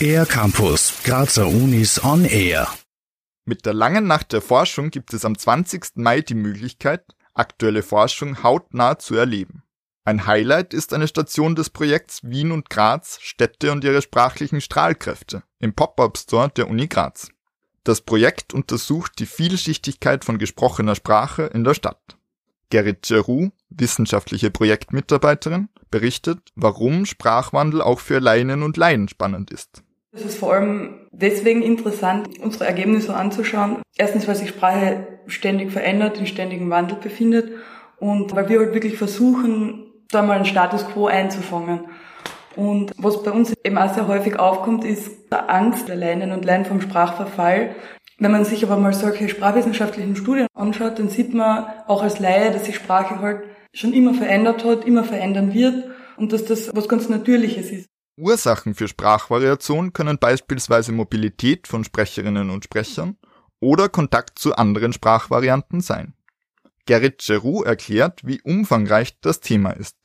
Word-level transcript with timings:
Air 0.00 0.26
Campus, 0.26 0.92
Grazer 1.04 1.46
Unis 1.46 2.02
on 2.04 2.24
Air. 2.24 2.68
Mit 3.44 3.64
der 3.64 3.74
langen 3.74 4.06
Nacht 4.06 4.32
der 4.32 4.42
Forschung 4.42 4.90
gibt 4.90 5.14
es 5.14 5.24
am 5.24 5.38
20. 5.38 5.96
Mai 5.96 6.20
die 6.20 6.34
Möglichkeit, 6.34 7.04
aktuelle 7.34 7.82
Forschung 7.82 8.42
hautnah 8.42 8.98
zu 8.98 9.14
erleben. 9.14 9.62
Ein 10.04 10.26
Highlight 10.26 10.74
ist 10.74 10.92
eine 10.92 11.08
Station 11.08 11.56
des 11.56 11.70
Projekts 11.70 12.20
Wien 12.22 12.52
und 12.52 12.70
Graz 12.70 13.18
Städte 13.20 13.72
und 13.72 13.82
ihre 13.82 14.02
sprachlichen 14.02 14.60
Strahlkräfte 14.60 15.42
im 15.58 15.74
Pop-up 15.74 16.16
Store 16.18 16.50
der 16.50 16.68
Uni 16.68 16.86
Graz. 16.86 17.28
Das 17.82 18.00
Projekt 18.00 18.54
untersucht 18.54 19.12
die 19.18 19.26
Vielschichtigkeit 19.26 20.24
von 20.24 20.38
gesprochener 20.38 20.94
Sprache 20.94 21.44
in 21.44 21.64
der 21.64 21.74
Stadt. 21.74 22.16
Gerrit 22.70 23.02
Giroux, 23.02 23.50
wissenschaftliche 23.70 24.50
Projektmitarbeiterin, 24.50 25.68
berichtet, 25.90 26.38
warum 26.54 27.06
Sprachwandel 27.06 27.82
auch 27.82 28.00
für 28.00 28.18
Laien 28.18 28.62
und 28.62 28.76
Laien 28.76 29.08
spannend 29.08 29.50
ist. 29.50 29.82
Es 30.12 30.24
ist 30.24 30.38
vor 30.38 30.54
allem 30.54 31.08
deswegen 31.12 31.62
interessant, 31.62 32.38
unsere 32.40 32.66
Ergebnisse 32.66 33.14
anzuschauen. 33.14 33.82
Erstens, 33.98 34.26
weil 34.26 34.34
sich 34.34 34.48
Sprache 34.48 35.06
ständig 35.26 35.72
verändert, 35.72 36.18
in 36.18 36.26
ständigem 36.26 36.70
Wandel 36.70 36.96
befindet 36.96 37.50
und 37.98 38.34
weil 38.34 38.48
wir 38.48 38.60
halt 38.60 38.72
wirklich 38.72 38.96
versuchen, 38.96 39.86
da 40.10 40.22
mal 40.22 40.36
einen 40.36 40.44
Status 40.46 40.86
quo 40.86 41.06
einzufangen. 41.06 41.86
Und 42.54 42.92
was 42.96 43.22
bei 43.22 43.30
uns 43.30 43.52
eben 43.62 43.76
auch 43.76 43.92
sehr 43.92 44.08
häufig 44.08 44.38
aufkommt, 44.38 44.84
ist 44.84 45.30
Angst 45.30 45.88
der 45.88 45.96
Leinen 45.96 46.32
und 46.32 46.44
Leinen 46.44 46.64
vom 46.64 46.80
Sprachverfall. 46.80 47.74
Wenn 48.18 48.32
man 48.32 48.44
sich 48.44 48.64
aber 48.64 48.78
mal 48.78 48.94
solche 48.94 49.28
sprachwissenschaftlichen 49.28 50.16
Studien 50.16 50.46
anschaut, 50.54 50.98
dann 50.98 51.10
sieht 51.10 51.34
man 51.34 51.66
auch 51.86 52.02
als 52.02 52.18
Laie, 52.18 52.50
dass 52.50 52.64
sich 52.64 52.76
Sprache 52.76 53.20
halt 53.20 53.42
schon 53.74 53.92
immer 53.92 54.14
verändert 54.14 54.64
hat, 54.64 54.86
immer 54.86 55.04
verändern 55.04 55.52
wird 55.52 55.84
und 56.16 56.32
dass 56.32 56.46
das 56.46 56.74
was 56.74 56.88
ganz 56.88 57.08
Natürliches 57.10 57.70
ist. 57.70 57.86
Ursachen 58.18 58.74
für 58.74 58.88
Sprachvariation 58.88 59.92
können 59.92 60.16
beispielsweise 60.16 60.92
Mobilität 60.92 61.68
von 61.68 61.84
Sprecherinnen 61.84 62.48
und 62.48 62.64
Sprechern 62.64 63.18
oder 63.60 63.90
Kontakt 63.90 64.38
zu 64.38 64.56
anderen 64.56 64.94
Sprachvarianten 64.94 65.82
sein. 65.82 66.14
Gerrit 66.86 67.18
Giroux 67.18 67.64
erklärt, 67.64 68.22
wie 68.24 68.40
umfangreich 68.40 69.20
das 69.20 69.40
Thema 69.40 69.72
ist. 69.72 69.96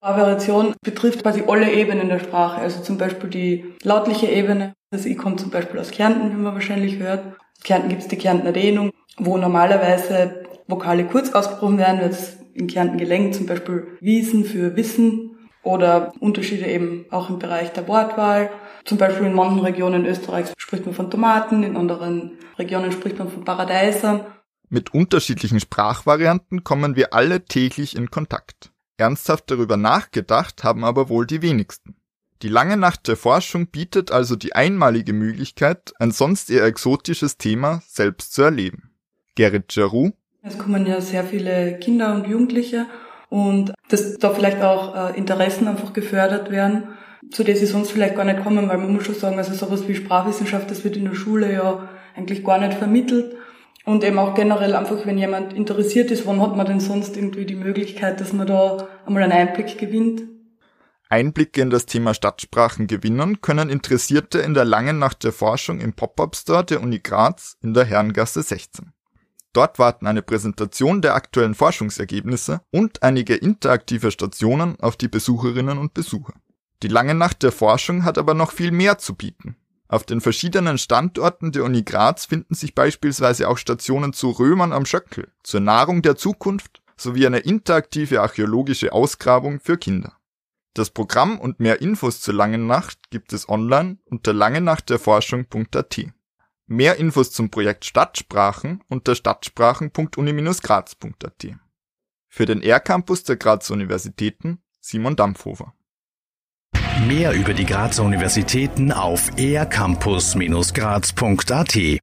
Variation 0.00 0.74
betrifft 0.82 1.22
quasi 1.22 1.44
alle 1.46 1.70
Ebenen 1.70 2.08
der 2.08 2.18
Sprache, 2.18 2.60
also 2.60 2.82
zum 2.82 2.98
Beispiel 2.98 3.30
die 3.30 3.74
lautliche 3.82 4.26
Ebene. 4.26 4.72
Also 4.90 5.08
ich 5.08 5.18
komme 5.18 5.36
zum 5.36 5.50
Beispiel 5.50 5.78
aus 5.78 5.90
Kärnten, 5.90 6.30
wie 6.32 6.40
man 6.40 6.54
wahrscheinlich 6.54 6.98
hört. 6.98 7.36
Kärnten 7.62 7.88
gibt 7.88 8.02
es 8.02 8.08
die 8.08 8.16
Kärntner 8.16 8.52
Dehnung, 8.52 8.90
wo 9.18 9.36
normalerweise 9.36 10.44
Vokale 10.66 11.04
kurz 11.04 11.32
ausgesprochen 11.32 11.78
werden, 11.78 12.00
wird 12.00 12.16
in 12.54 12.66
Kärnten 12.66 12.98
gelenkt, 12.98 13.34
zum 13.34 13.46
Beispiel 13.46 13.98
Wiesen 14.00 14.44
für 14.44 14.76
Wissen 14.76 15.38
oder 15.62 16.12
Unterschiede 16.20 16.66
eben 16.66 17.06
auch 17.10 17.28
im 17.28 17.38
Bereich 17.38 17.72
der 17.72 17.86
Wortwahl. 17.88 18.50
Zum 18.84 18.98
Beispiel 18.98 19.26
in 19.26 19.34
manchen 19.34 19.60
Regionen 19.60 20.06
Österreichs 20.06 20.52
spricht 20.56 20.86
man 20.86 20.94
von 20.94 21.10
Tomaten, 21.10 21.62
in 21.62 21.76
anderen 21.76 22.38
Regionen 22.58 22.92
spricht 22.92 23.18
man 23.18 23.28
von 23.28 23.44
Paradeisern. 23.44 24.24
Mit 24.68 24.94
unterschiedlichen 24.94 25.60
Sprachvarianten 25.60 26.64
kommen 26.64 26.96
wir 26.96 27.12
alle 27.12 27.44
täglich 27.44 27.96
in 27.96 28.10
Kontakt. 28.10 28.70
Ernsthaft 28.96 29.50
darüber 29.50 29.76
nachgedacht 29.76 30.62
haben 30.62 30.84
aber 30.84 31.08
wohl 31.08 31.26
die 31.26 31.42
wenigsten. 31.42 31.96
Die 32.42 32.48
lange 32.48 32.78
Nacht 32.78 33.06
der 33.06 33.16
Forschung 33.16 33.66
bietet 33.66 34.12
also 34.12 34.34
die 34.34 34.54
einmalige 34.54 35.12
Möglichkeit, 35.12 35.92
ein 35.98 36.10
sonst 36.10 36.50
eher 36.50 36.64
exotisches 36.64 37.36
Thema 37.36 37.82
selbst 37.86 38.32
zu 38.32 38.42
erleben. 38.42 38.90
Gerrit 39.34 39.68
Giroux. 39.68 40.12
Es 40.42 40.56
kommen 40.56 40.86
ja 40.86 41.02
sehr 41.02 41.24
viele 41.24 41.78
Kinder 41.78 42.14
und 42.14 42.26
Jugendliche 42.26 42.86
und 43.28 43.74
dass 43.90 44.16
da 44.16 44.30
vielleicht 44.30 44.62
auch 44.62 45.10
äh, 45.10 45.18
Interessen 45.18 45.68
einfach 45.68 45.92
gefördert 45.92 46.50
werden, 46.50 46.88
zu 47.30 47.44
denen 47.44 47.58
sie 47.58 47.66
sonst 47.66 47.90
vielleicht 47.90 48.16
gar 48.16 48.24
nicht 48.24 48.42
kommen, 48.42 48.68
weil 48.70 48.78
man 48.78 48.94
muss 48.94 49.04
schon 49.04 49.16
sagen, 49.16 49.36
also 49.36 49.52
sowas 49.52 49.86
wie 49.86 49.94
Sprachwissenschaft, 49.94 50.70
das 50.70 50.82
wird 50.82 50.96
in 50.96 51.04
der 51.04 51.14
Schule 51.14 51.52
ja 51.52 51.90
eigentlich 52.16 52.42
gar 52.42 52.58
nicht 52.58 52.74
vermittelt. 52.74 53.36
Und 53.84 54.02
eben 54.02 54.18
auch 54.18 54.34
generell 54.34 54.74
einfach, 54.74 55.04
wenn 55.04 55.18
jemand 55.18 55.52
interessiert 55.52 56.10
ist, 56.10 56.26
wann 56.26 56.40
hat 56.40 56.56
man 56.56 56.66
denn 56.66 56.80
sonst 56.80 57.16
irgendwie 57.16 57.44
die 57.44 57.56
Möglichkeit, 57.56 58.20
dass 58.20 58.32
man 58.32 58.46
da 58.46 58.88
einmal 59.04 59.22
einen 59.24 59.32
Einblick 59.32 59.76
gewinnt? 59.78 60.22
Einblicke 61.12 61.60
in 61.60 61.70
das 61.70 61.86
Thema 61.86 62.14
Stadtsprachen 62.14 62.86
gewinnen 62.86 63.40
können 63.40 63.68
Interessierte 63.68 64.38
in 64.38 64.54
der 64.54 64.64
langen 64.64 65.00
Nacht 65.00 65.24
der 65.24 65.32
Forschung 65.32 65.80
im 65.80 65.92
Pop-up 65.92 66.36
Store 66.36 66.64
der 66.64 66.80
Uni 66.80 67.00
Graz 67.00 67.56
in 67.62 67.74
der 67.74 67.84
Herrengasse 67.84 68.42
16. 68.42 68.92
Dort 69.52 69.80
warten 69.80 70.06
eine 70.06 70.22
Präsentation 70.22 71.02
der 71.02 71.16
aktuellen 71.16 71.56
Forschungsergebnisse 71.56 72.60
und 72.70 73.02
einige 73.02 73.34
interaktive 73.34 74.12
Stationen 74.12 74.78
auf 74.78 74.96
die 74.96 75.08
Besucherinnen 75.08 75.78
und 75.78 75.94
Besucher. 75.94 76.34
Die 76.84 76.88
lange 76.88 77.16
Nacht 77.16 77.42
der 77.42 77.50
Forschung 77.50 78.04
hat 78.04 78.16
aber 78.16 78.34
noch 78.34 78.52
viel 78.52 78.70
mehr 78.70 78.98
zu 78.98 79.16
bieten. 79.16 79.56
Auf 79.88 80.04
den 80.04 80.20
verschiedenen 80.20 80.78
Standorten 80.78 81.50
der 81.50 81.64
Uni 81.64 81.82
Graz 81.82 82.26
finden 82.26 82.54
sich 82.54 82.76
beispielsweise 82.76 83.48
auch 83.48 83.58
Stationen 83.58 84.12
zu 84.12 84.30
Römern 84.30 84.72
am 84.72 84.86
Schöckel, 84.86 85.32
zur 85.42 85.58
Nahrung 85.58 86.02
der 86.02 86.14
Zukunft 86.14 86.82
sowie 86.96 87.26
eine 87.26 87.38
interaktive 87.38 88.20
archäologische 88.20 88.92
Ausgrabung 88.92 89.58
für 89.58 89.76
Kinder. 89.76 90.19
Das 90.74 90.90
Programm 90.90 91.40
und 91.40 91.58
mehr 91.58 91.80
Infos 91.80 92.20
zur 92.20 92.34
Langen 92.34 92.66
Nacht 92.66 93.08
gibt 93.10 93.32
es 93.32 93.48
online 93.48 93.96
unter 94.04 94.32
langenachtderforschung.at. 94.32 96.00
Mehr 96.66 96.96
Infos 96.96 97.32
zum 97.32 97.50
Projekt 97.50 97.84
Stadtsprachen 97.84 98.84
unter 98.88 99.16
stadtsprachen.uni-graz.at. 99.16 101.46
Für 102.28 102.46
den 102.46 102.62
R-Campus 102.62 103.24
der 103.24 103.36
Grazer 103.36 103.74
Universitäten 103.74 104.62
Simon 104.80 105.16
Dampfhofer. 105.16 105.74
Mehr 107.06 107.32
über 107.32 107.54
die 107.54 107.64
Grazer 107.66 108.04
Universitäten 108.04 108.92
auf 108.92 109.30
ercampus-graz.at 109.36 111.98